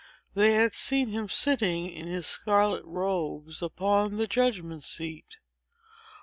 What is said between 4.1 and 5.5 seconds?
the judgment seat.